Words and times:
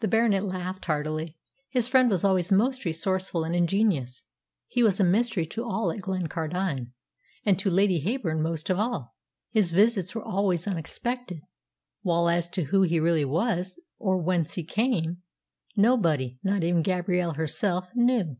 The 0.00 0.08
Baronet 0.08 0.44
laughed 0.44 0.84
heartily. 0.84 1.38
His 1.70 1.88
friend 1.88 2.10
was 2.10 2.24
always 2.24 2.52
most 2.52 2.84
resourceful 2.84 3.42
and 3.42 3.56
ingenious. 3.56 4.22
He 4.66 4.82
was 4.82 5.00
a 5.00 5.02
mystery 5.02 5.46
to 5.46 5.64
all 5.64 5.90
at 5.90 6.02
Glencardine, 6.02 6.88
and 7.46 7.58
to 7.60 7.70
Lady 7.70 8.00
Heyburn 8.04 8.42
most 8.42 8.68
of 8.68 8.78
all. 8.78 9.16
His 9.50 9.72
visits 9.72 10.14
were 10.14 10.20
always 10.22 10.66
unexpected, 10.68 11.40
while 12.02 12.28
as 12.28 12.50
to 12.50 12.64
who 12.64 12.82
he 12.82 13.00
really 13.00 13.24
was, 13.24 13.78
or 13.98 14.18
whence 14.18 14.56
he 14.56 14.62
came, 14.62 15.22
nobody 15.74 16.38
not 16.44 16.62
even 16.62 16.82
Gabrielle 16.82 17.32
herself 17.32 17.88
knew. 17.94 18.36